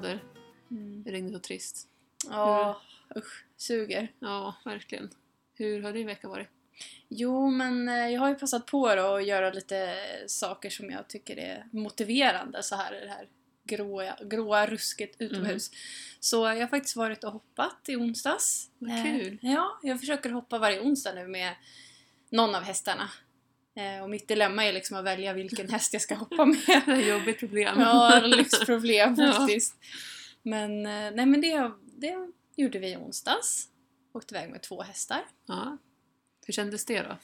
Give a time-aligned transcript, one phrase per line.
[0.00, 0.24] väder.
[0.70, 1.04] Mm.
[1.06, 1.88] Regnigt och trist.
[2.28, 2.80] Ja,
[3.16, 4.12] usch, suger.
[4.18, 5.10] Ja, verkligen.
[5.54, 6.48] Hur har din vecka varit?
[7.08, 11.08] Jo, men eh, jag har ju passat på då att göra lite saker som jag
[11.08, 13.28] tycker är motiverande så här i det här
[13.64, 15.70] gråa, gråa rusket utomhus.
[16.20, 18.70] Så jag har faktiskt varit och hoppat i onsdags.
[18.78, 19.38] Vad Eh, kul.
[19.42, 21.54] Ja, jag försöker hoppa varje onsdag nu med
[22.30, 23.10] någon av hästarna.
[23.80, 26.56] Eh, Och mitt dilemma är liksom att välja vilken häst jag ska hoppa med.
[26.86, 27.80] Det är ett jobbigt problem.
[27.80, 29.32] Ja, lyxproblem Ja.
[29.32, 29.74] faktiskt.
[30.42, 32.16] Men, eh, nej, men det, det
[32.56, 33.68] gjorde vi i onsdags.
[34.14, 35.24] Åkte iväg med två hästar.
[35.46, 35.78] Ja.
[36.46, 37.16] Hur kändes det då?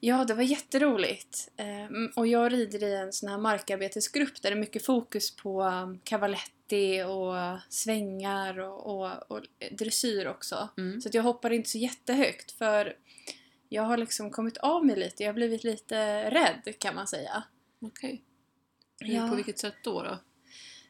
[0.00, 1.48] Ja, det var jätteroligt.
[1.56, 5.62] Ehm, och jag rider i en sån här markarbetesgrupp där det är mycket fokus på
[5.62, 10.68] um, cavaletti och svängar och, och, och dressyr också.
[10.78, 11.00] Mm.
[11.00, 12.92] Så att jag hoppar inte så jättehögt för
[13.68, 15.22] jag har liksom kommit av mig lite.
[15.22, 17.42] Jag har blivit lite rädd kan man säga.
[17.82, 18.22] Okej.
[18.98, 19.28] Ja.
[19.28, 20.02] På vilket sätt då?
[20.02, 20.18] då?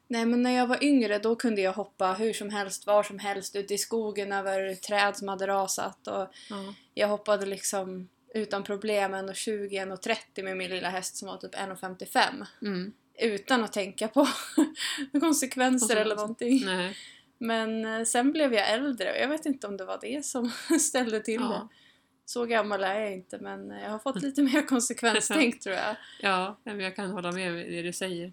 [0.08, 3.18] Nej men när jag var yngre då kunde jag hoppa hur som helst, var som
[3.18, 6.74] helst, ute i skogen över träd som hade rasat och Ja.
[6.94, 12.46] jag hoppade liksom utan problem 1,20, 1,30 med min lilla häst som var typ 1,55
[12.62, 12.92] Mm.
[13.18, 14.28] utan att tänka på
[15.20, 16.62] konsekvenser eller någonting.
[16.64, 16.96] Nej.
[17.38, 20.50] Men eh, sen blev jag äldre och jag vet inte om det var det som
[20.80, 21.68] ställde till det.
[22.28, 25.96] Så gammal är jag inte men jag har fått lite mer konsekvenstänk tror jag.
[26.20, 28.32] ja, men jag kan hålla med det du säger.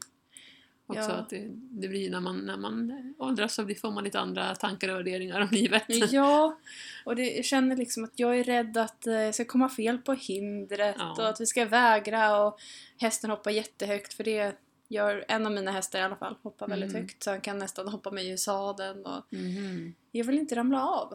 [0.87, 1.11] Också Ja.
[1.11, 4.89] att det, det blir när man, när man åldras så får man lite andra tankar
[4.89, 5.83] och värderingar om livet.
[6.11, 6.57] Ja,
[7.05, 9.97] och det, jag känner liksom att jag är rädd att eh, jag ska komma fel
[9.97, 11.11] på hindret Ja.
[11.11, 12.59] och att vi ska vägra och
[12.97, 14.55] hästen hoppar jättehögt för det
[14.89, 17.01] gör en av mina hästar i alla fall, hoppar väldigt Mm.
[17.01, 19.95] högt så han kan nästan hoppa mig i sadeln och Mhm.
[20.11, 21.13] jag vill inte ramla av.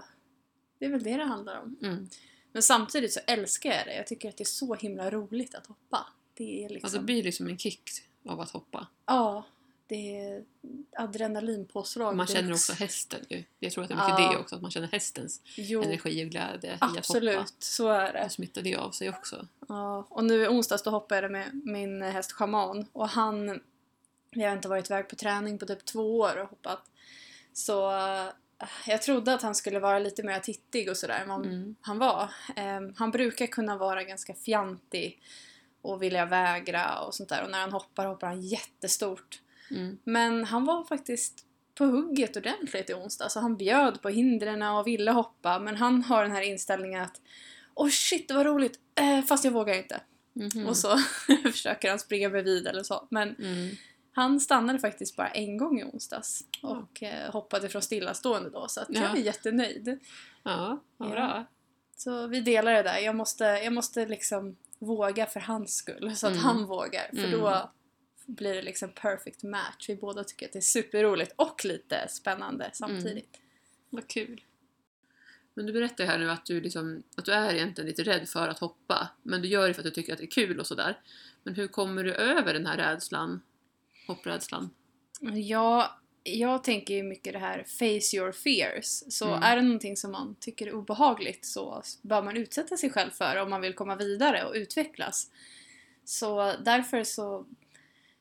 [0.79, 1.77] Det är väl det det handlar om.
[1.83, 2.09] Mm.
[2.53, 3.95] Men samtidigt så älskar jag det.
[3.97, 6.07] Jag tycker att det är så himla roligt att hoppa.
[6.35, 6.87] Det är liksom...
[6.87, 7.91] Alltså det blir liksom en kick
[8.27, 8.87] av att hoppa.
[9.07, 9.45] Ja,
[9.87, 10.45] det är
[10.97, 12.17] adrenalinpåslag.
[12.17, 13.45] Man känner också hästen ju.
[13.59, 14.33] Jag tror att det är mycket Ja.
[14.33, 16.99] det också, att man känner hästens Jo, energi och glädje i att hoppa.
[16.99, 17.55] absolut.
[17.59, 18.23] Så är det.
[18.23, 19.49] Då smittar det av sig också.
[19.69, 23.61] Ja, och nu i onsdags då hoppade jag med min häst Shaman och han,
[24.31, 26.91] vi har inte varit iväg på träning på typ två år och hoppat.
[27.53, 27.91] Så
[28.87, 31.77] jag trodde att han skulle vara lite mer tittig och sådär än vad Mm.
[31.81, 32.31] han var.
[32.57, 35.21] Ehm, han brukar kunna vara ganska fjantig
[35.83, 39.41] och vilja vägra och sånt där och när han hoppar hoppar han jättestort.
[39.71, 39.99] Mm.
[40.05, 44.87] Men han var faktiskt på hugget ordentligt i onsdag så han bjöd på hindren och
[44.87, 47.21] ville hoppa men han har den här inställningen att
[47.75, 50.01] Åh shit, det var roligt, eh, fast jag vågar inte.
[50.33, 50.67] Mhm.
[50.67, 50.97] Och så
[51.53, 53.07] försöker han springa bredvid eller så.
[53.11, 53.71] Men Mm.
[54.19, 56.45] Han stannade faktiskt bara en gång i onsdags.
[56.63, 56.69] Ja.
[56.69, 58.69] Och eh, hoppade från stillastående då.
[58.69, 59.01] Så att Ja.
[59.01, 59.99] jag är jättenöjd.
[60.43, 61.13] Ja, vad Ja.
[61.15, 61.45] bra.
[61.97, 62.99] Så vi delar det där.
[62.99, 66.17] Jag måste, jag måste liksom våga för hans skull.
[66.17, 66.45] Så att Mm.
[66.45, 67.09] han vågar.
[67.13, 67.31] För Mm.
[67.41, 67.71] då
[68.27, 69.89] blir det liksom perfect match.
[69.89, 73.37] Vi båda tycker att det är superroligt och lite spännande samtidigt.
[73.91, 74.41] Vad kul.
[75.55, 78.29] Men du berättar ju här nu att du, liksom, att du är egentligen lite rädd
[78.29, 79.09] för att hoppa.
[79.23, 81.01] Men du gör det för att du tycker att det är kul och sådär.
[81.43, 83.41] Men hur kommer du över den här rädslan?
[84.09, 84.71] Hopprädslan?
[85.35, 89.03] Ja, jag tänker ju mycket det här face your fears.
[89.09, 89.43] Så Mm.
[89.43, 93.37] är det någonting som man tycker är obehagligt så bör man utsätta sig själv för
[93.37, 95.31] om man vill komma vidare och utvecklas.
[96.05, 97.47] Så därför så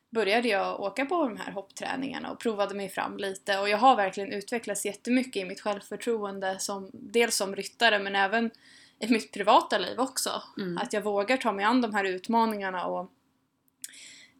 [0.09, 3.95] började jag åka på de här hoppträningarna och provade mig fram lite och jag har
[3.95, 8.51] verkligen utvecklats jättemycket i mitt självförtroende som dels som ryttare men även
[8.99, 10.43] i mitt privata liv också.
[10.57, 10.77] Mm.
[10.77, 13.11] Att jag vågar ta mig an de här utmaningarna och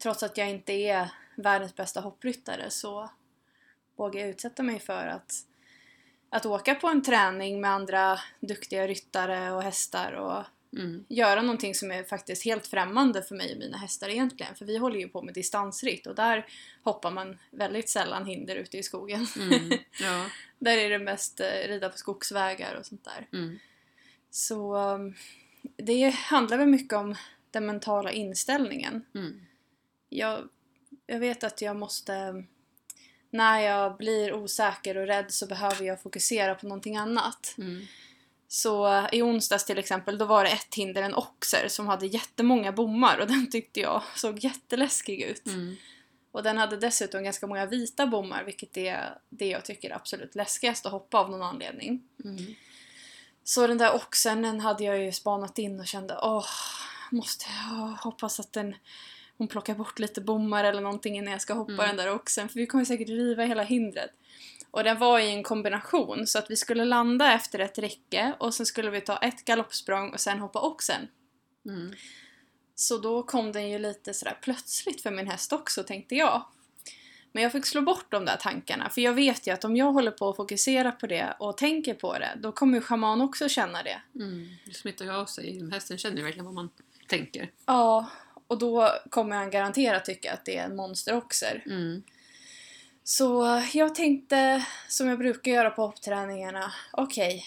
[0.04, 3.10] trots att jag inte är världens bästa hoppryttare så
[3.96, 5.34] vågar jag utsätta mig för att,
[6.30, 11.06] att åka på en träning med andra duktiga ryttare och hästar och Mm.
[11.10, 14.56] göra någonting som är faktiskt helt främmande för mig och mina hästar egentligen.
[14.56, 16.48] För vi håller ju på med distansritt och där
[16.84, 19.28] hoppar man väldigt sällan hinder ute i skogen.
[19.40, 19.70] Mm.
[20.02, 20.26] Ja.
[20.60, 23.28] där är det mest eh, rida på skogsvägar och sånt där.
[23.34, 23.60] Mm.
[24.32, 25.16] Så um,
[25.78, 27.16] det handlar väl mycket om
[27.52, 29.06] den mentala inställningen.
[29.16, 29.46] Mm.
[30.10, 30.50] Jag,
[31.08, 32.44] jag vet att jag måste...
[33.30, 37.56] När jag blir osäker och rädd så behöver jag fokusera på någonting annat.
[37.58, 37.86] Mm.
[38.48, 42.72] Så i onsdags till exempel, då var det ett hinder, en oxer, som hade jättemånga
[42.72, 45.46] bommar och den tyckte jag såg jätteläskig ut.
[45.46, 45.76] Mm.
[46.32, 50.36] Och den hade dessutom ganska många vita bommar, vilket är det jag tycker är absolut
[50.36, 52.04] läskigast att hoppa av någon anledning.
[52.24, 52.56] Mm.
[53.44, 56.46] Så den där oxen, den hade jag ju spanat in och kände åh,
[57.12, 58.76] måste jag hoppas att den
[59.38, 61.88] hon plockar bort lite bommar eller någonting innan jag ska hoppa Mm.
[61.88, 64.12] den där oxen för vi kommer säkert riva hela hindret.
[64.72, 68.54] Och den var i en kombination så att vi skulle landa efter ett räcke och
[68.54, 71.08] sen skulle vi ta ett galoppsprång och sen hoppa oxen.
[71.66, 71.94] Mm.
[72.76, 76.46] Så då kom den ju lite sådär plötsligt för min häst också tänkte jag.
[77.32, 79.92] Men jag fick slå bort de där tankarna för jag vet ju att om jag
[79.92, 83.50] håller på att fokusera på det och tänker på det då kommer ju schaman också
[83.50, 84.02] känna det.
[84.16, 84.48] Mm.
[84.66, 85.70] Det smittar ju av sig.
[85.72, 86.70] Hästen känner ju verkligen vad man
[87.08, 87.52] tänker.
[87.66, 88.06] Ja,
[88.48, 91.64] och då kommer han garanterat tycka att det är en monsteroxer.
[91.66, 92.04] Mm.
[93.04, 97.46] Så jag tänkte, som jag brukar göra på hoppträningarna, okej,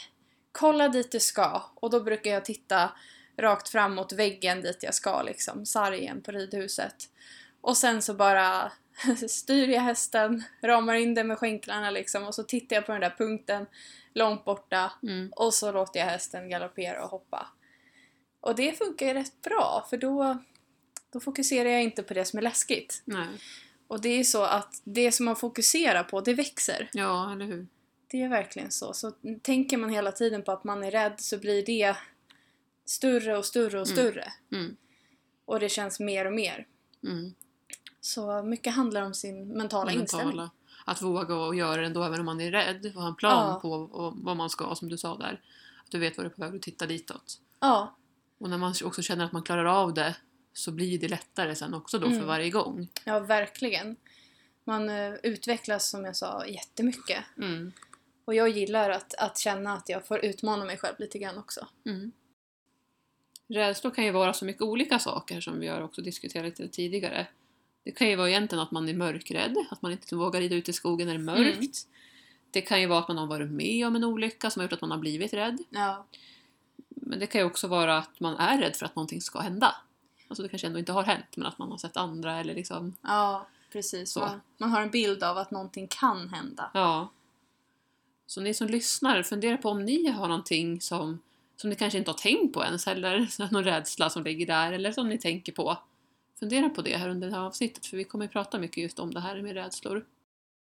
[0.52, 1.62] kolla dit du ska.
[1.74, 2.90] Och då brukar jag titta
[3.38, 6.94] rakt fram mot väggen dit jag ska, liksom, sargen på ridhuset.
[7.60, 8.72] Och sen så bara
[9.28, 13.00] styr jag hästen, ramar in den med skänklarna liksom och så tittar jag på den
[13.00, 13.66] där punkten
[14.14, 15.32] långt borta Mm.
[15.36, 17.46] och så låter jag hästen galoppera och hoppa.
[18.40, 20.38] Och det funkar ju rätt bra för då,
[21.12, 23.02] då fokuserar jag inte på det som är läskigt.
[23.04, 23.28] Nej.
[23.88, 26.90] Och det är så att det som man fokuserar på, det växer.
[26.92, 27.66] Ja, eller hur?
[28.10, 28.92] Det är verkligen så.
[28.92, 29.12] Så
[29.42, 31.96] tänker man hela tiden på att man är rädd så blir det
[32.84, 33.96] större och större och Mm.
[33.96, 34.32] större.
[34.52, 34.76] Mm.
[35.44, 36.66] Och det känns mer och mer.
[37.04, 37.34] Mm.
[38.00, 40.26] Så mycket handlar om sin mentala inställning.
[40.28, 40.50] Mentala.
[40.86, 43.48] Att våga och göra det ändå även om man är rädd och ha en plan
[43.54, 43.60] Ja.
[43.60, 45.40] på och vad man ska, som du sa där.
[45.84, 47.40] Att du vet vad du är på väg att titta ditåt.
[47.60, 47.96] Ja,
[48.38, 50.16] Och när man också känner att man klarar av det
[50.60, 52.26] så blir det lättare sen också då för Mm.
[52.26, 52.88] varje gång.
[53.04, 53.96] ja verkligen.
[54.64, 57.24] Man eh, utvecklas som jag sa jättemycket.
[57.38, 57.72] Mm.
[58.24, 61.66] Och jag gillar att, att känna att jag får utmana mig själv lite grann också.
[61.86, 62.12] Mm.
[63.48, 67.26] Rädslor kan ju vara så mycket olika saker som vi har också diskuterat lite tidigare.
[67.84, 70.68] Det kan ju vara egentligen att man är mörkrädd, att man inte vågar rida ut
[70.68, 71.58] i skogen när det är mörkt.
[71.58, 71.72] Mm.
[72.50, 74.72] Det kan ju vara att man har varit med om en olycka som har gjort
[74.72, 75.58] att man har blivit rädd.
[75.70, 76.06] Ja,
[76.88, 79.74] Men det kan ju också vara att man är rädd för att någonting ska hända.
[80.30, 82.96] Alltså det kanske ändå inte har hänt, men att man har sett andra eller liksom...
[83.02, 84.12] ja precis.
[84.12, 84.20] Så.
[84.20, 86.70] Man, man har en bild av att någonting kan hända.
[86.74, 87.12] Ja.
[88.26, 91.22] Så ni som lyssnar, fundera på om ni har någonting som,
[91.56, 94.92] som ni kanske inte har tänkt på ens, eller någon rädsla som ligger där, eller
[94.92, 95.78] som ni tänker på.
[96.38, 98.98] Fundera på det här under det här avsnittet, för vi kommer att prata mycket just
[98.98, 100.04] om det här med rädslor.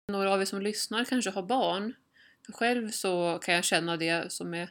[0.07, 1.93] Några av er som lyssnar kanske har barn.
[2.45, 4.69] För själv så kan jag känna det som är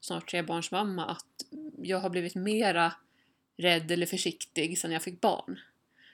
[0.00, 1.44] snart trebarnsmamma, att
[1.82, 2.92] jag har blivit mera
[3.58, 5.60] rädd eller försiktig sedan jag fick barn.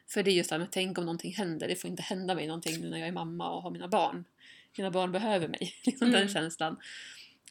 [0.06, 2.35] För det är just det här med tänk om någonting händer, det får inte hända
[2.35, 4.25] mig någonting nu när jag är mamma och har mina barn.
[4.76, 6.32] Mina barn behöver mig, liksom den Mm.
[6.35, 6.76] känslan.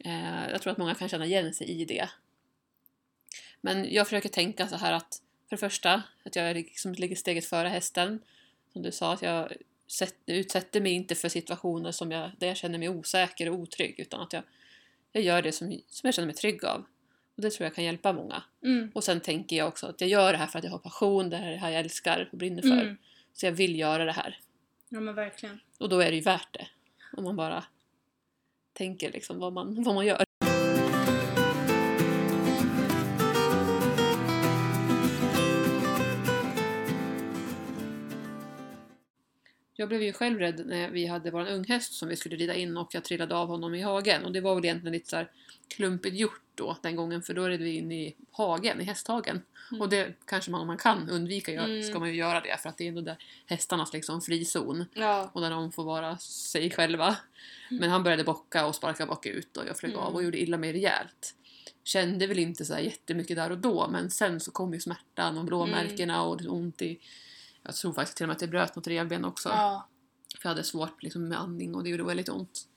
[0.06, 2.10] Eh, jag tror att många kan känna igen sig i det.
[3.62, 7.45] Men jag försöker tänka så här att för det första, att jag liksom ligger steget
[7.45, 8.19] före hästen.
[8.74, 9.51] Som du sa, att jag
[9.88, 14.00] sätt, utsätter mig inte för situationer som jag, där jag känner mig osäker och otrygg
[14.00, 14.44] utan att jag,
[15.12, 16.86] jag gör det som, som jag känner mig trygg av.
[17.35, 18.44] Och det tror jag kan hjälpa många.
[18.63, 18.91] Mm.
[18.94, 21.30] Och sen tänker jag också att jag gör det här för att jag har passion,
[21.30, 22.81] det här är det här jag älskar och brinner för.
[22.81, 22.97] Mm.
[23.33, 24.39] Så jag vill göra det här.
[24.89, 25.59] Ja men verkligen.
[25.80, 26.68] Och då är det ju värt det.
[27.18, 27.63] Om man bara
[28.74, 30.24] tänker liksom vad man, vad man gör.
[39.75, 42.77] Jag blev ju själv rädd när vi hade vår unghäst som vi skulle rida in
[42.77, 44.25] och jag trillade av honom i hagen.
[44.25, 45.25] Och det var väl egentligen lite så
[45.68, 49.42] klumpigt gjort då den gången för då red vi in i hagen, i hästhagen.
[49.72, 49.81] Mm.
[49.81, 51.83] Och det kanske man om man kan undvika gör, Mm.
[51.83, 55.30] ska man ju göra det för att det är ändå där hästarnas liksom frizon Ja.
[55.33, 57.18] och där de får vara sig själva.
[57.69, 60.04] Men han började bocka och sparka bakut och jag flög Mm.
[60.06, 61.36] av och gjorde illa mig rejält.
[61.83, 65.38] Kände väl inte så här jättemycket där och då men sen så kom ju smärtan
[65.38, 67.00] och blåmärkena och det ont i...
[67.64, 69.50] Jag tror faktiskt till och med att jag bröt något revben också.
[69.50, 69.88] Ja.
[70.40, 72.68] För jag hade svårt liksom, med andning och det gjorde väldigt ont.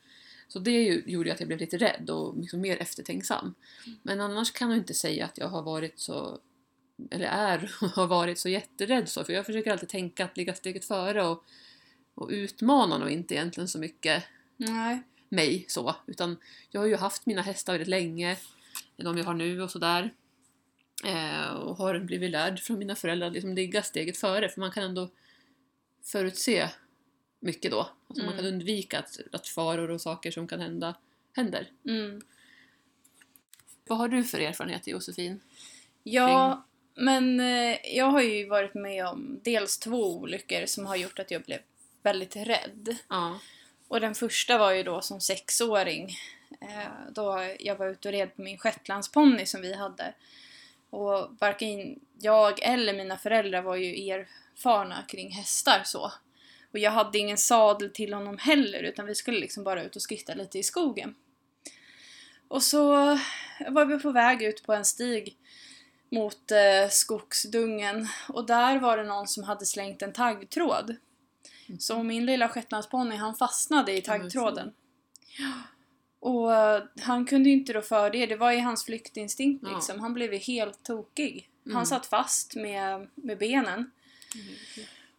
[0.49, 3.55] Så det ju, gjorde att jag blev lite rädd och liksom mer eftertänksam.
[4.03, 6.41] Men annars kan jag inte säga att jag har varit så
[7.11, 9.25] eller är och har varit så jätterädd så.
[9.25, 11.45] För jag försöker alltid tänka att ligga steget före och,
[12.15, 14.25] och utmana nog inte egentligen så mycket
[14.57, 15.03] Nej.
[15.29, 15.97] mig så.
[16.07, 16.37] Utan
[16.71, 18.37] jag har ju haft mina hästar väldigt länge,
[18.97, 20.15] de jag har nu och sådär.
[21.05, 24.71] Eh, och har blivit lärd från mina föräldrar att liksom ligga steget före för man
[24.71, 25.11] kan ändå
[26.03, 26.71] förutse
[27.41, 27.81] mycket då.
[27.81, 28.37] Alltså man Mm.
[28.37, 30.95] kan undvika att, att faror och saker som kan hända
[31.33, 31.71] händer.
[31.85, 32.21] Mm.
[33.87, 35.41] Vad har du för erfarenhet Josefin?
[36.03, 36.65] Ja,
[36.95, 41.31] men eh, jag har ju varit med om dels två olyckor som har gjort att
[41.31, 41.59] jag blev
[42.03, 42.97] väldigt rädd.
[43.09, 43.39] Ja.
[43.89, 46.17] Och den första var ju då som sexåring.
[46.61, 50.15] Eh, då jag var ute och red på min shetlandsponny som vi hade.
[50.91, 56.13] Och varken jag eller mina föräldrar var ju erfarna kring hästar så.
[56.73, 60.03] Och jag hade ingen sadel till honom heller utan vi skulle liksom bara ut och
[60.03, 61.15] skritta lite i skogen.
[62.49, 62.93] Och så
[63.69, 65.37] var vi på väg ut på en stig
[66.11, 70.97] mot eh, skogsdungen och där var det någon som hade slängt en taggtråd.
[71.79, 74.73] Så min lilla shetlandsponny han fastnade i taggtråden.
[76.21, 79.75] Och eh, han kunde ju inte rå för det, det var ju hans flyktinstinkt Ja.
[79.75, 80.01] liksom.
[80.01, 81.51] Han blev ju helt tokig.
[81.67, 81.77] Mm.
[81.77, 83.91] Han satt fast med, med benen.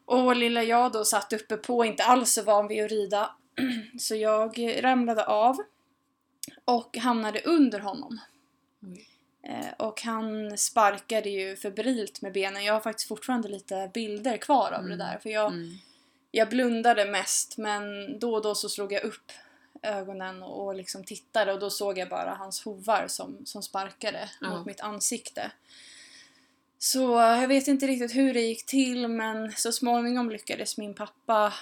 [0.07, 3.35] Och lilla jag då satt uppe på, inte alls så van vid att rida.
[3.99, 5.57] Så jag ramlade av
[6.65, 8.19] och hamnade under honom.
[8.81, 9.07] Oj.
[9.43, 12.63] Eh, Och han sparkade ju febrilt med benen.
[12.65, 14.89] Jag har faktiskt fortfarande lite bilder kvar av Mm.
[14.97, 15.17] det där.
[15.23, 15.69] För jag, Mm.
[16.31, 17.83] jag blundade mest men
[18.19, 19.31] då och då så slog jag upp
[19.81, 24.29] ögonen och, och liksom tittade och då såg jag bara hans hovar som, som sparkade
[24.41, 25.51] mot mitt ansikte.
[26.79, 31.53] Så jag vet inte riktigt hur det gick till men så småningom lyckades min pappa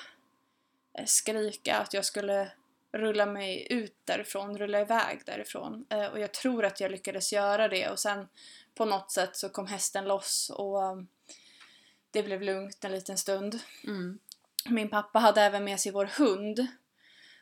[0.97, 2.51] eh, skrika att jag skulle
[2.91, 5.85] rulla mig ut därifrån, rulla iväg därifrån.
[5.89, 8.27] Eh, Och jag tror att jag lyckades göra det och sen
[8.75, 10.95] på något sätt så kom hästen loss och eh,
[12.11, 13.59] det blev lugnt en liten stund.
[13.83, 14.19] Mm.
[14.69, 16.67] Min pappa hade även med sig vår hund.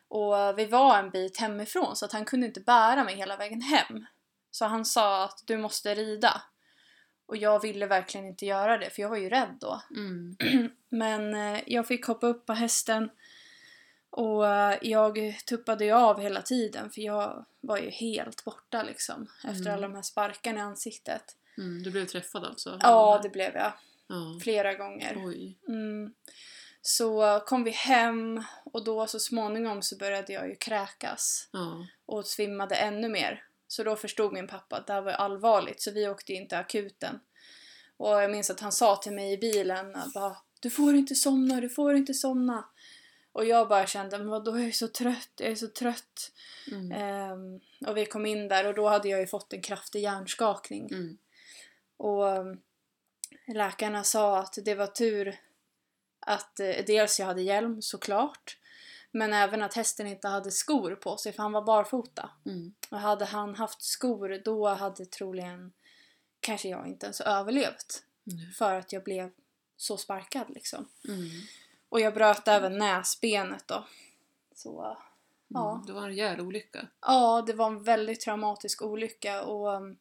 [0.07, 3.61] Och vi var en bit hemifrån så att han kunde inte bära mig hela vägen
[3.61, 4.05] hem.
[4.51, 6.41] Så han sa att du måste rida.
[7.25, 9.81] Och jag ville verkligen inte göra det för jag var ju rädd då.
[9.95, 10.35] Mm.
[10.89, 13.09] Men eh, jag fick hoppa upp på hästen
[14.09, 19.27] och eh, jag tuppade ju av hela tiden för jag var ju helt borta liksom.
[19.43, 19.73] Efter Mm.
[19.73, 21.23] alla de här sparkarna i ansiktet.
[21.57, 21.83] Mm.
[21.83, 22.77] Du blev träffad alltså?
[22.81, 23.73] Ja, det blev jag.
[24.07, 24.39] Ja.
[24.43, 25.23] Flera gånger.
[25.25, 25.57] Oj.
[25.67, 26.13] Mm.
[26.81, 31.87] Så kom vi hem och då så småningom så började jag ju kräkas Ja.
[32.05, 33.43] och svimmade ännu mer.
[33.73, 36.57] Så då förstod min pappa att det här var allvarligt så vi åkte in till
[36.57, 37.19] akuten.
[37.97, 41.15] Och jag minns att han sa till mig i bilen att bara, Du får inte
[41.15, 42.65] somna, du får inte somna.
[43.31, 46.31] Och jag bara kände, men vadå, jag är så trött, jag är så trött.
[46.71, 46.91] Mm.
[46.91, 50.87] Ehm, och vi kom in där och då hade jag ju fått en kraftig hjärnskakning.
[50.91, 51.17] Mm.
[51.97, 52.61] Och um,
[53.47, 55.39] läkarna sa att det var tur
[56.19, 58.57] att eh, dels jag hade hjälm såklart.
[59.13, 62.29] Men även att hästen inte hade skor på sig för han var barfota.
[62.45, 62.73] Mm.
[62.89, 65.73] Och hade han haft skor då hade troligen
[66.39, 68.03] kanske jag inte ens överlevt.
[68.31, 68.51] Mm.
[68.51, 69.31] För att jag blev
[69.77, 70.89] så sparkad liksom.
[71.07, 71.29] Mm.
[71.89, 73.87] Och jag bröt även näsbenet då.
[74.55, 74.97] Så
[75.53, 75.63] Mm.
[75.63, 75.83] Ja.
[75.87, 76.87] Det var en rejäl olycka.
[77.01, 79.97] Ja, det var en väldigt traumatisk olycka och um,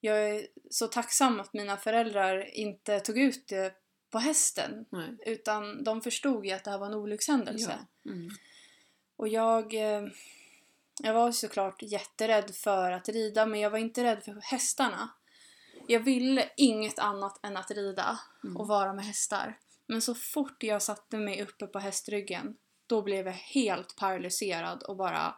[0.00, 3.74] jag är så tacksam att mina föräldrar inte tog ut det
[4.10, 4.86] på hästen.
[4.90, 5.16] Nej.
[5.26, 7.78] Utan de förstod ju att det här var en olyckshändelse.
[8.02, 8.10] Ja.
[8.10, 8.30] Mm.
[9.16, 10.02] Och jag, eh,
[11.02, 15.08] jag var såklart jätterädd för att rida men jag var inte rädd för hästarna.
[15.86, 18.56] Jag ville inget annat än att rida Mm.
[18.56, 19.58] och vara med hästar.
[19.86, 24.96] Men så fort jag satte mig uppe på hästryggen då blev jag helt paralyserad och
[24.96, 25.34] bara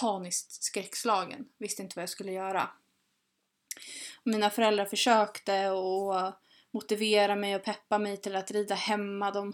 [0.00, 1.48] paniskt skräckslagen.
[1.58, 2.70] Visste inte vad jag skulle göra.
[4.22, 6.32] Mina föräldrar försökte och
[6.74, 9.30] motivera mig och peppa mig till att rida hemma.
[9.30, 9.52] De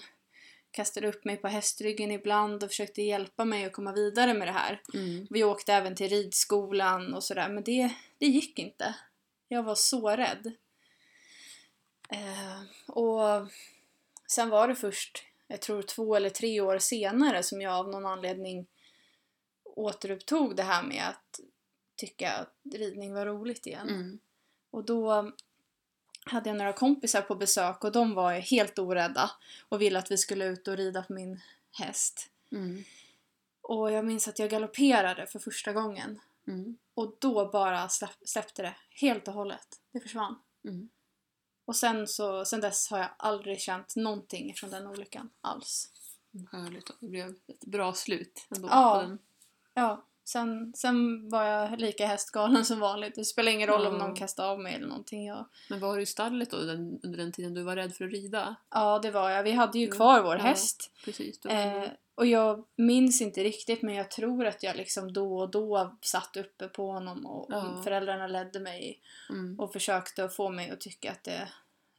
[0.70, 4.52] kastade upp mig på hästryggen ibland och försökte hjälpa mig att komma vidare med det
[4.52, 4.82] här.
[4.94, 5.26] Mm.
[5.30, 8.94] Vi åkte även till ridskolan och sådär men det, det gick inte.
[9.48, 10.52] Jag var så rädd.
[12.10, 13.48] Eh, och
[14.26, 18.06] sen var det först, jag tror två eller tre år senare som jag av någon
[18.06, 18.66] anledning
[19.64, 21.40] återupptog det här med att
[21.96, 23.88] tycka att ridning var roligt igen.
[23.88, 24.20] Mm.
[24.70, 25.32] Och då
[26.30, 29.30] hade jag några kompisar på besök och de var helt orädda
[29.68, 31.40] och ville att vi skulle ut och rida på min
[31.72, 32.30] häst.
[32.52, 32.84] Mm.
[33.60, 36.20] Och jag minns att jag galopperade för första gången.
[36.46, 36.76] Mm.
[36.94, 39.80] Och då bara släpp, släppte det helt och hållet.
[39.92, 40.38] Det försvann.
[40.64, 40.88] Mm.
[41.64, 45.88] Och sen, så, sen dess har jag aldrig känt någonting från den olyckan alls.
[46.52, 46.90] Härligt.
[47.00, 48.94] Det blev ett bra slut ändå Ja.
[48.94, 49.18] på den.
[49.74, 53.14] Ja, sen, sen var jag lika hästgalen som vanligt.
[53.14, 53.98] Det spelar ingen roll om Ja.
[54.06, 55.26] någon kastade av mig eller någonting.
[55.26, 58.04] Jag, Men var du i stallet då den, under den tiden du var rädd för
[58.04, 58.56] att rida?
[58.70, 59.42] ja, det var jag.
[59.42, 59.96] Vi hade ju Mm.
[59.96, 60.42] kvar vår Ja.
[60.42, 60.90] häst.
[61.04, 61.46] Precis.
[61.46, 65.96] Eh, och jag minns inte riktigt men jag tror att jag liksom då och då
[66.02, 67.80] satt uppe på honom och Ja.
[67.84, 69.60] föräldrarna ledde mig mm.
[69.60, 71.48] och försökte få mig att tycka att det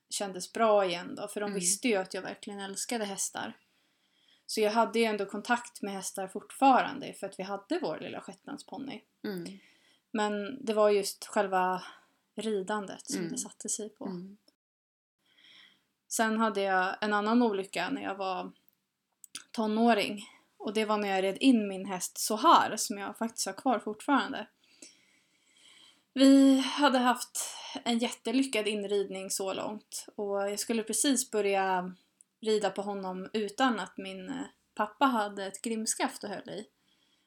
[0.10, 1.28] kändes bra igen då.
[1.28, 1.60] För de Mm.
[1.60, 3.58] visste ju att jag verkligen älskade hästar.
[4.52, 8.22] Så jag hade ju ändå kontakt med hästar fortfarande för att vi hade vår lilla
[8.22, 9.02] shetlandsponny.
[9.24, 9.60] Mm.
[10.12, 11.84] Men det var just själva
[12.36, 13.32] ridandet som Mm.
[13.32, 14.06] det satte sig på.
[14.06, 14.38] Mm.
[16.08, 18.52] Sen hade jag en annan olycka när jag var
[19.52, 20.26] tonåring.
[20.58, 23.80] Och det var när jag red in min häst Sohar som jag faktiskt har kvar
[23.80, 24.48] fortfarande.
[26.14, 31.96] Vi hade haft en jättelyckad inridning så långt och jag skulle precis börja
[32.42, 34.46] rida på honom utan att min eh,
[34.76, 36.66] pappa hade ett grimskaft och höll i.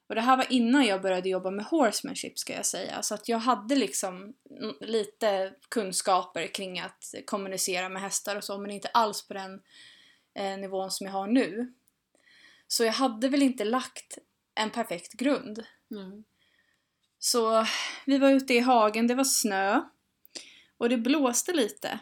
[0.07, 3.03] Och det här var innan jag började jobba med horsemanship ska jag säga.
[3.03, 4.35] Så att jag hade liksom
[4.81, 9.61] lite kunskaper kring att kommunicera med hästar och så men inte alls på den
[10.35, 11.75] eh, nivån som jag har nu.
[12.69, 14.19] Så jag hade väl inte lagt
[14.55, 15.65] en perfekt grund.
[15.91, 16.25] Mm.
[17.19, 17.67] Så
[18.07, 19.81] vi var ute i hagen, det var snö
[20.79, 21.99] och det blåste lite.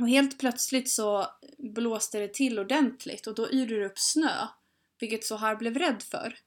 [0.00, 1.26] Och helt plötsligt så
[1.58, 4.46] blåste det till ordentligt och då yrde det upp snö,
[5.00, 6.38] vilket Sohar blev rädd för.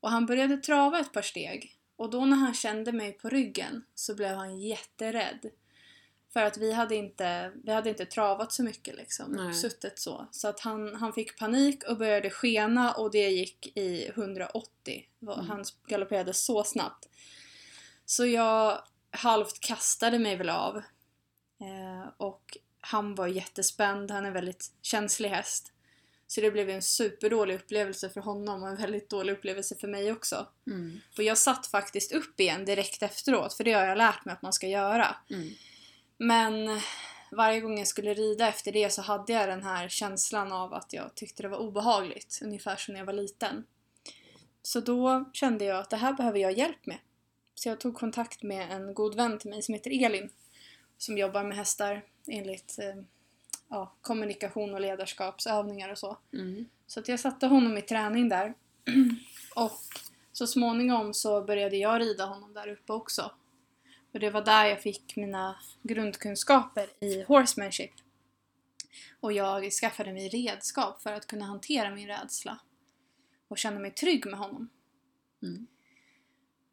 [0.00, 3.84] Och han började trava ett par steg och då när han kände mig på ryggen
[3.94, 5.50] så blev han jätterädd.
[6.32, 9.54] För att vi hade inte, vi hade inte travat så mycket liksom, Nej.
[9.54, 10.28] suttit så.
[10.30, 15.04] Så att han, han fick panik och började skena och det gick i 180.
[15.18, 15.46] Va- Mm.
[15.48, 17.08] Han galopperade så snabbt.
[18.04, 20.76] Så jag halvt kastade mig väl av.
[21.60, 25.72] Eh, och han var jättespänd, han är en väldigt känslig häst.
[26.26, 30.12] Så det blev en superdålig upplevelse för honom och en väldigt dålig upplevelse för mig
[30.12, 30.46] också.
[30.66, 31.00] Mm.
[31.16, 34.42] Och jag satt faktiskt upp igen direkt efteråt, för det har jag lärt mig att
[34.42, 35.16] man ska göra.
[35.30, 35.48] Mm.
[36.18, 36.80] Men
[37.32, 40.92] varje gång jag skulle rida efter det så hade jag den här känslan av att
[40.92, 43.64] jag tyckte det var obehagligt, ungefär som när jag var liten.
[44.62, 46.98] Så då kände jag att det här behöver jag hjälp med.
[47.54, 50.30] Så jag tog kontakt med en god vän till mig som heter Elin,
[50.98, 53.02] som jobbar med hästar enligt eh,
[53.68, 56.18] ja, kommunikation och ledarskapsövningar och så.
[56.32, 56.66] Mm.
[56.86, 58.54] Så att jag satte honom i träning där.
[59.54, 59.80] Och
[60.32, 63.30] så småningom så började jag rida honom där uppe också.
[64.12, 67.90] Och det var där jag fick mina grundkunskaper i horsemanship.
[69.20, 72.58] Och jag skaffade mig redskap för att kunna hantera min rädsla.
[73.48, 74.68] Och känna mig trygg med honom.
[75.42, 75.66] Mm.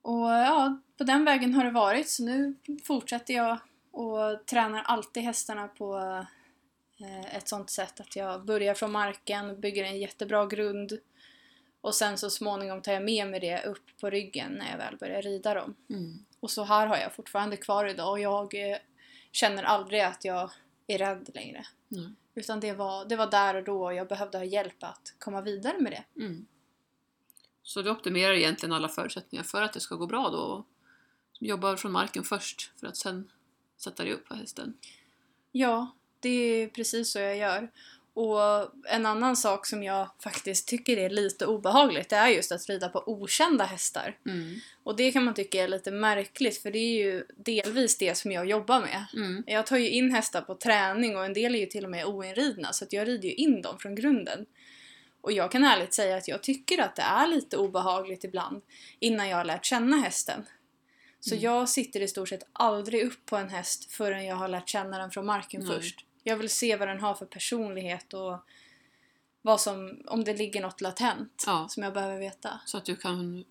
[0.01, 2.09] Och ja, på den vägen har det varit.
[2.09, 3.59] Så nu fortsätter jag
[3.93, 5.97] och tränar alltid hästarna på
[6.99, 10.99] eh, ett sånt sätt att jag börjar från marken, bygger en jättebra grund
[11.81, 14.97] och sen så småningom tar jag med mig det upp på ryggen när jag väl
[14.97, 15.75] börjar rida dem.
[15.89, 16.25] Mm.
[16.39, 18.77] Och så här har jag fortfarande kvar idag och jag eh,
[19.31, 20.51] känner aldrig att jag
[20.87, 21.65] är rädd längre.
[21.91, 22.15] Mm.
[22.35, 25.41] Utan det var, det var där och då och jag behövde ha hjälp att komma
[25.41, 26.21] vidare med det.
[26.21, 26.45] Mm.
[27.63, 30.65] Så du optimerar egentligen alla förutsättningar för att det ska gå bra då?
[31.39, 33.31] Jobbar från marken först för att sen
[33.77, 34.73] sätta dig upp på hästen?
[35.51, 37.69] Ja, det är precis så jag gör.
[38.13, 42.69] Och en annan sak som jag faktiskt tycker är lite obehagligt det är just att
[42.69, 44.17] rida på okända hästar.
[44.25, 44.55] Mm.
[44.83, 48.31] Och det kan man tycka är lite märkligt för det är ju delvis det som
[48.31, 49.05] jag jobbar med.
[49.13, 49.43] Mm.
[49.47, 52.05] Jag tar ju in hästar på träning och en del är ju till och med
[52.05, 54.45] oinridna så jag rider ju in dem från grunden.
[55.21, 58.61] Och jag kan ärligt säga att jag tycker att det är lite obehagligt ibland
[58.99, 60.45] innan jag har lärt känna hästen.
[61.25, 61.43] Så Mm.
[61.43, 64.97] jag sitter i stort sett aldrig upp på en häst förrän jag har lärt känna
[64.97, 65.75] den från marken Nej.
[65.75, 66.05] först.
[66.23, 68.37] Jag vill se vad den har för personlighet och
[69.41, 71.67] vad som, om det ligger något latent Ja.
[71.69, 72.59] som jag behöver veta.
[72.65, 73.45] Så att du kan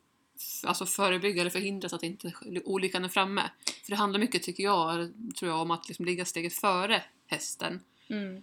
[0.65, 2.33] alltså förebygga eller förhindra så att inte
[2.65, 3.43] olyckan är framme.
[3.85, 7.81] För det handlar mycket, tycker jag, tror jag om att liksom ligga steget före hästen.
[8.09, 8.43] Mm.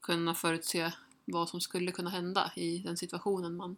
[0.00, 0.92] Kunna förutse
[1.24, 3.76] vad som skulle kunna hända i den situationen man,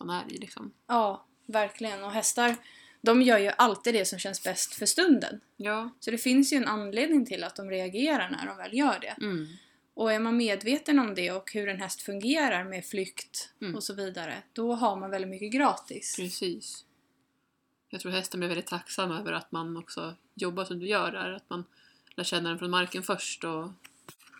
[0.00, 0.38] man är i.
[0.38, 0.72] Liksom.
[0.86, 2.04] Ja, verkligen.
[2.04, 2.56] Och hästar,
[3.02, 5.40] de gör ju alltid det som känns bäst för stunden.
[5.56, 5.90] Ja.
[6.00, 9.24] Så det finns ju en anledning till att de reagerar när de väl gör det.
[9.24, 9.46] Mm.
[9.94, 13.74] Och är man medveten om det och hur en häst fungerar med flykt Mm.
[13.74, 16.16] och så vidare, då har man väldigt mycket gratis.
[16.16, 16.84] Precis.
[17.90, 21.32] Jag tror hästen blir väldigt tacksam över att man också jobbar som du gör där.
[21.32, 21.64] Att man
[22.16, 23.70] lär känna den från marken först och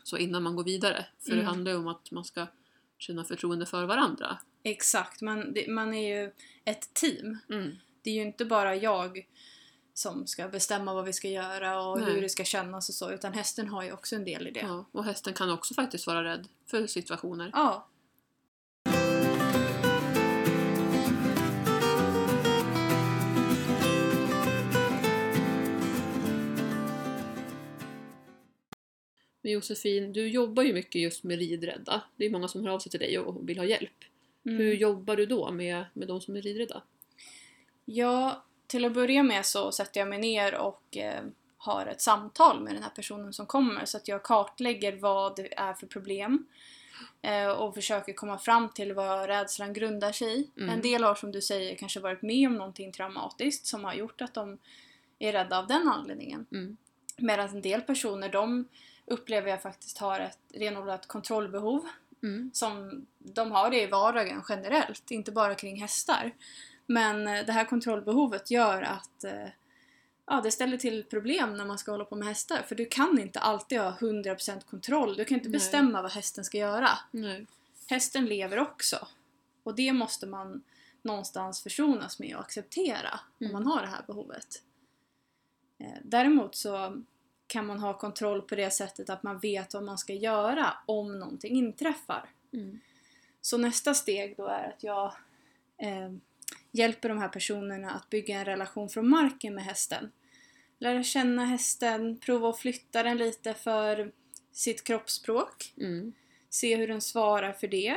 [0.04, 1.06] så innan man går vidare.
[1.20, 1.44] För Mm.
[1.44, 2.46] det handlar ju om att man ska
[2.98, 4.38] känna förtroende för varandra.
[4.62, 6.32] Exakt, man, det, man är ju
[6.64, 7.38] ett team.
[7.50, 7.76] Mm.
[8.02, 9.26] Det är ju inte bara jag
[9.94, 12.12] som ska bestämma vad vi ska göra och Nej.
[12.12, 14.60] hur det ska kännas och så, utan hästen har ju också en del i det.
[14.60, 17.50] Ja, och hästen kan också faktiskt vara rädd för situationer.
[17.52, 17.86] Ja.
[29.42, 32.02] Men Josefin, du jobbar ju mycket just med ridrädda.
[32.16, 34.04] Det är många som hör av sig till dig och vill ha hjälp.
[34.46, 34.58] Mm.
[34.58, 36.82] Hur jobbar du då med, med de som är ridrädda?
[37.92, 41.22] Ja, till att börja med så sätter jag mig ner och eh,
[41.56, 45.58] har ett samtal med den här personen som kommer så att jag kartlägger vad det
[45.58, 46.46] är för problem
[47.22, 50.50] eh, och försöker komma fram till vad rädslan grundar sig i.
[50.56, 50.70] Mm.
[50.70, 54.20] En del har som du säger kanske varit med om någonting traumatiskt som har gjort
[54.20, 54.58] att de
[55.18, 56.46] är rädda av den anledningen.
[56.52, 56.76] Mm.
[57.16, 58.68] Medan en del personer, de
[59.06, 61.88] upplever jag faktiskt har ett renodlat kontrollbehov
[62.22, 62.50] Mm.
[62.52, 66.32] som de har det i vardagen generellt, inte bara kring hästar.
[66.90, 69.48] Men eh, det här kontrollbehovet gör att eh,
[70.26, 72.62] ja, det ställer till problem när man ska hålla på med hästar.
[72.62, 75.16] För du kan inte alltid ha 100% kontroll.
[75.16, 75.52] Du kan inte Nej.
[75.52, 76.88] bestämma vad hästen ska göra.
[77.10, 77.46] Nej.
[77.88, 79.08] Hästen lever också.
[79.62, 80.62] Och det måste man
[81.02, 83.56] någonstans försonas med och acceptera Mm.
[83.56, 84.62] om man har det här behovet.
[85.78, 87.02] Eh, Däremot så
[87.46, 91.18] kan man ha kontroll på det sättet att man vet vad man ska göra om
[91.18, 92.28] någonting inträffar.
[92.52, 92.80] Mm.
[93.40, 95.12] Så nästa steg då är att jag
[95.78, 96.10] eh,
[96.72, 100.12] hjälper de här personerna att bygga en relation från marken med hästen.
[100.78, 104.12] Lära känna hästen, prova att flytta den lite för
[104.52, 105.74] sitt kroppsspråk.
[105.76, 106.12] Mm.
[106.50, 107.96] Se hur den svarar för det.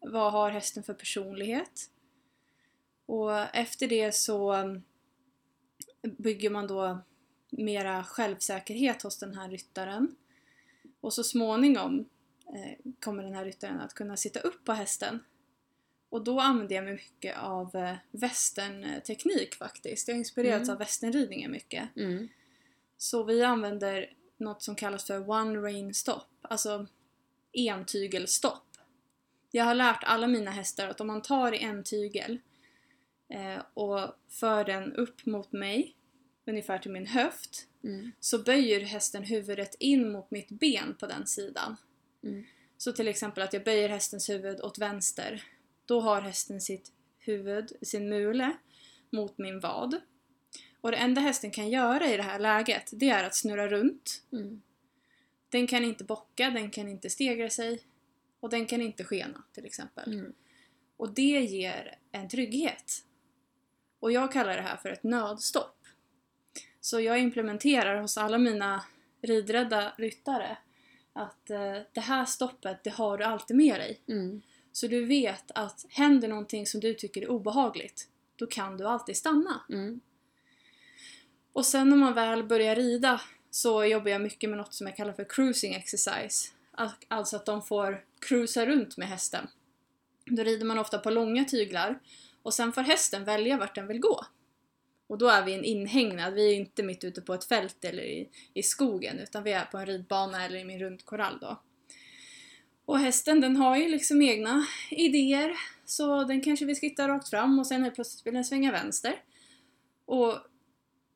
[0.00, 1.90] Vad har hästen för personlighet?
[3.06, 4.56] Och efter det så
[6.18, 6.98] bygger man då
[7.50, 10.16] mera självsäkerhet hos den här ryttaren.
[11.00, 12.08] Och så småningom
[12.46, 15.20] eh, kommer den här ryttaren att kunna sitta upp på hästen.
[16.12, 20.08] Och då använder jag mig mycket av eh, västernteknik faktiskt.
[20.08, 20.72] Jag har inspirerats Mm.
[20.72, 21.96] av västernridningen mycket.
[21.96, 22.28] Mm.
[22.96, 26.86] Så vi använder något som kallas för one rain stop, alltså
[27.52, 28.66] entygelstopp.
[29.50, 32.38] Jag har lärt alla mina hästar att om man tar i en tygel
[33.28, 35.96] eh, och för den upp mot mig,
[36.46, 38.12] ungefär till min höft, Mm.
[38.20, 41.76] så böjer hästen huvudet in mot mitt ben på den sidan.
[42.24, 42.44] Mm.
[42.76, 45.42] Så till exempel att jag böjer hästens huvud åt vänster.
[45.86, 48.56] Då har hästen sitt huvud, sin mule,
[49.10, 50.00] mot min vad.
[50.80, 54.22] Och det enda hästen kan göra i det här läget, det är att snurra runt.
[54.32, 54.62] Mm.
[55.48, 57.82] Den kan inte bocka, den kan inte stegra sig
[58.40, 60.12] och den kan inte skena till exempel.
[60.12, 60.32] Mm.
[60.96, 63.04] Och det ger en trygghet.
[64.00, 65.78] Och jag kallar det här för ett nödstopp.
[66.80, 68.84] Så jag implementerar hos alla mina
[69.22, 70.58] ridrädda ryttare
[71.12, 74.00] att eh, det här stoppet, det har du alltid med dig.
[74.08, 74.42] Mm.
[74.72, 79.16] Så du vet att händer någonting som du tycker är obehagligt, då kan du alltid
[79.16, 79.60] stanna.
[79.68, 80.00] Mm.
[81.52, 84.96] Och sen när man väl börjar rida så jobbar jag mycket med något som jag
[84.96, 86.48] kallar för cruising exercise.
[86.72, 89.48] Al- Alltså att de får cruisa runt med hästen.
[90.26, 92.00] Då rider man ofta på långa tyglar
[92.42, 94.26] och sen får hästen välja vart den vill gå.
[95.06, 98.02] Och då är vi en inhägnad, vi är inte mitt ute på ett fält eller
[98.02, 101.60] i, i skogen utan vi är på en ridbana eller i min rundkorall då.
[102.84, 105.52] Och hästen den har ju liksom egna idéer
[105.84, 109.14] så den kanske vill skritta rakt fram och sen helt plötsligt vill den svänga vänster.
[110.04, 110.34] Och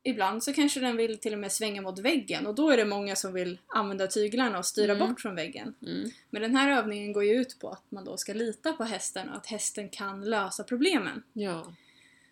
[0.03, 2.85] ibland så kanske den vill till och med svänga mot väggen och då är det
[2.85, 5.09] många som vill använda tyglarna och styra Mm.
[5.09, 5.75] bort från väggen.
[5.87, 6.11] Mm.
[6.31, 9.29] Men den här övningen går ju ut på att man då ska lita på hästen
[9.29, 11.23] och att hästen kan lösa problemen.
[11.33, 11.73] Ja.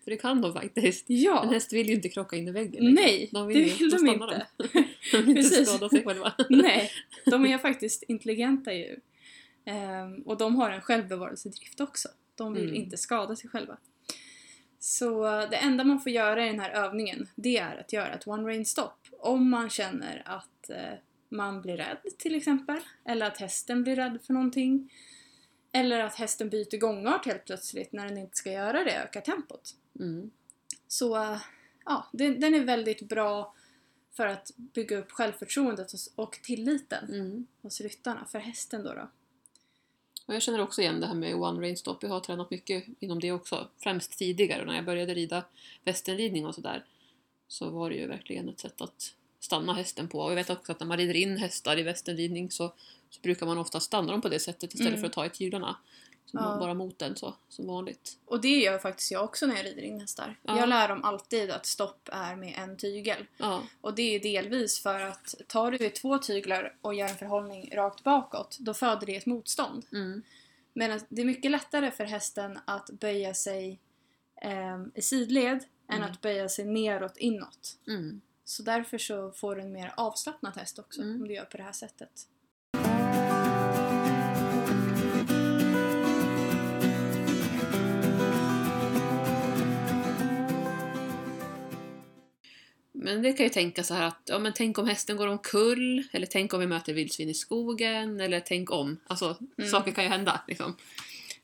[0.03, 1.09] För det kan de faktiskt.
[1.09, 1.49] En Ja!
[1.51, 2.85] häst vill ju inte krocka in i väggen.
[2.85, 3.03] liksom.
[3.05, 4.45] Nej, de det ju- vill de inte.
[4.57, 4.83] De.
[5.11, 6.33] de vill inte skada sig själva.
[6.49, 6.91] Nej,
[7.25, 8.99] de är faktiskt intelligenta djur.
[9.65, 12.09] Ehm, och de har en självbevarelsedrift också.
[12.35, 12.75] De vill Mm.
[12.75, 13.77] inte skada sig själva.
[14.79, 18.27] Så det enda man får göra i den här övningen, det är att göra ett
[18.27, 18.91] one rain stop.
[19.19, 20.93] Om man känner att eh,
[21.29, 24.93] man blir rädd till exempel, eller att hästen blir rädd för någonting.
[25.71, 29.75] Eller att hästen byter gångart helt plötsligt när den inte ska göra det, ökar tempot.
[29.99, 30.31] Mm.
[30.87, 31.37] Så eh,
[31.85, 33.55] ja, den, den är väldigt bra
[34.11, 37.47] för att bygga upp självförtroendet hos- och tilliten Mm.
[37.61, 38.93] hos ryttarna, för hästen då.
[38.93, 39.09] då.
[40.25, 41.97] Och jag känner också igen det här med one rain stop.
[42.01, 43.67] Jag har tränat mycket inom det också.
[43.79, 45.43] Främst tidigare när jag började rida
[45.83, 46.85] västernridning och sådär.
[47.47, 50.19] Så var det ju verkligen ett sätt att stanna hästen på.
[50.19, 52.73] Och jag vet också att när man rider in hästar i västernridning så,
[53.09, 54.99] så brukar man ofta stanna dem på det sättet istället Mm.
[55.01, 55.75] för att ta i tyglarna.
[56.25, 56.57] Så Ja.
[56.59, 58.17] bara mot den så, som vanligt.
[58.25, 60.39] Och det gör faktiskt jag också när jag rider in hästar.
[60.43, 60.59] Ja.
[60.59, 63.25] Jag lär dem alltid att stopp är med en tygel.
[63.37, 63.63] Ja.
[63.81, 68.03] Och det är delvis för att tar du två tyglar och gör en förhållning rakt
[68.03, 69.85] bakåt, då föder det ett motstånd.
[69.91, 70.21] Mm.
[70.73, 73.79] Men det är mycket lättare för hästen att böja sig
[74.41, 76.11] ehm, i sidled än Mm.
[76.11, 77.77] att böja sig neråt inåt.
[77.87, 78.21] Mm.
[78.43, 81.21] Så därför så får du en mer avslappnad häst också Mm.
[81.21, 82.27] om du gör på det här sättet.
[92.97, 96.03] Men det kan ju tänka så här att, ja men tänk om hästen går omkull,
[96.11, 98.97] eller tänk om vi möter vildsvin i skogen, eller tänk om.
[99.07, 99.69] Alltså, Mm.
[99.69, 100.75] saker kan ju hända liksom.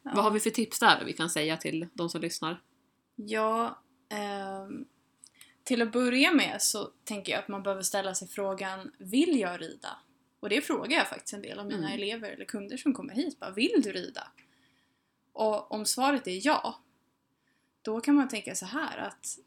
[0.03, 0.11] Ja.
[0.15, 2.61] Vad har vi för tips där vi kan säga till de som lyssnar?
[3.15, 4.85] Ja, ehm,
[5.63, 9.61] till att börja med så tänker jag att man behöver ställa sig frågan Vill jag
[9.61, 9.97] rida?
[10.39, 11.91] Och det frågar jag faktiskt en del av mina Mm.
[12.01, 13.39] elever eller kunder som kommer hit.
[13.39, 14.27] Bara, Vill du rida?
[15.33, 16.79] Och om svaret är ja,
[17.81, 19.37] då kan man tänka så här att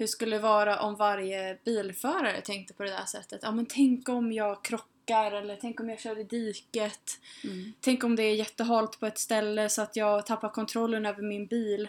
[0.00, 3.40] hur skulle det vara om varje bilförare tänkte på det där sättet?
[3.42, 7.20] Ja men tänk om jag krockar eller tänk om jag kör i diket.
[7.44, 7.72] Mm.
[7.80, 11.46] Tänk om det är jättehalt på ett ställe så att jag tappar kontrollen över min
[11.46, 11.88] bil.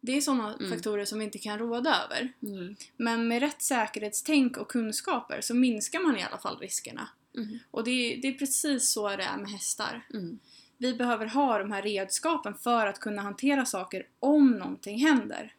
[0.00, 0.70] Det är sådana Mm.
[0.70, 2.32] faktorer som vi inte kan råda över.
[2.42, 2.76] Mm.
[2.96, 7.08] Men med rätt säkerhetstänk och kunskaper så minskar man i alla fall riskerna.
[7.36, 7.58] Mm.
[7.70, 10.06] Och det är, det är precis så det är med hästar.
[10.14, 10.38] Mm.
[10.78, 15.52] Vi behöver ha de här redskapen för att kunna hantera saker om någonting händer.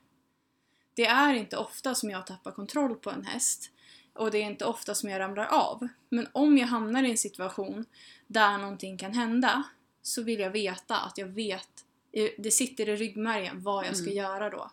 [0.98, 3.72] Det är inte ofta som jag tappar kontroll på en häst.
[4.14, 5.88] Och det är inte ofta som jag ramlar av.
[6.10, 7.86] Men om jag hamnar i en situation
[8.28, 9.64] där någonting kan hända
[10.02, 11.70] så vill jag veta att jag vet
[12.12, 14.18] i- det sitter i ryggmärgen vad jag ska Mm.
[14.18, 14.72] göra då.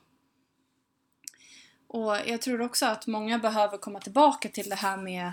[1.87, 5.33] Och jag tror också att många behöver komma tillbaka till det här med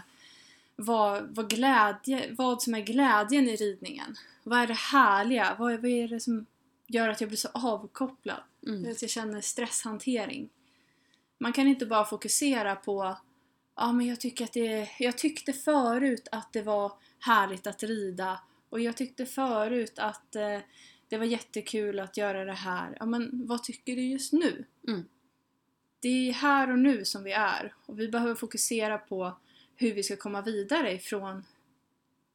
[0.75, 4.15] vad, vad, glädje, vad som är glädjen i ridningen.
[4.43, 5.56] Vad är det härliga?
[5.60, 6.45] Vad, vad är det som
[6.88, 8.43] gör att jag blir så avkopplad?
[8.67, 8.91] Mm.
[8.91, 10.49] Att jag känner stresshantering.
[11.41, 13.17] Man kan inte bara fokusera på
[13.75, 18.41] Ja men jag tycker att det, jag tyckte förut att det var härligt att rida
[18.69, 20.60] och jag tyckte förut att eh,
[21.10, 22.97] det var jättekul att göra det här.
[22.99, 24.65] Ja men vad tycker du just nu?
[24.88, 25.06] Mm.
[25.99, 29.38] Det är här och nu som vi är och vi behöver fokusera på
[29.75, 31.43] hur vi ska komma vidare ifrån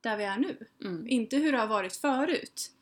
[0.00, 0.66] där vi är nu.
[0.84, 1.08] Mm.
[1.08, 2.72] Inte hur det har varit förut.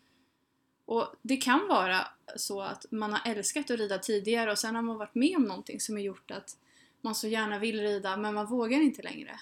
[0.84, 4.82] Och det kan vara så att man har älskat att rida tidigare och sen har
[4.82, 6.56] man varit med om någonting som har gjort att
[7.00, 9.40] man så gärna vill rida men man vågar inte längre.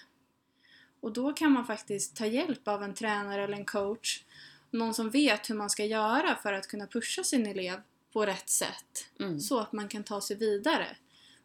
[1.01, 4.25] Och då kan man faktiskt ta hjälp av en tränare eller en coach.
[4.71, 7.81] Någon som vet hur man ska göra för att kunna pusha sin elev
[8.13, 9.07] på rätt sätt.
[9.21, 9.41] Mm.
[9.41, 10.97] Så att man kan ta sig vidare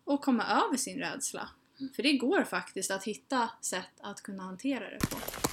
[0.03, 1.49] och komma över sin rädsla.
[1.95, 5.46] För det går faktiskt att hitta sätt att kunna hantera det på.